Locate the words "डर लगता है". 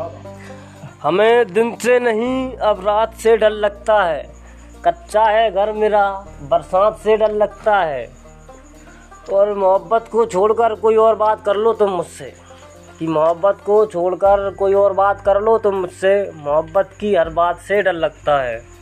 3.36-4.32, 7.16-8.10, 17.82-18.75